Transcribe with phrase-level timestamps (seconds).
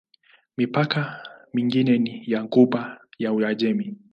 [0.57, 3.97] Mipaka mingine ni ya Ghuba ya Uajemi.